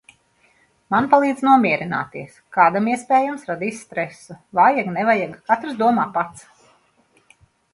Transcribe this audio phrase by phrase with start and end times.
[0.93, 6.49] Man palīdz nomierināties, kādam iespējams radīs stresu, vajag, nevajag katrs domā pats.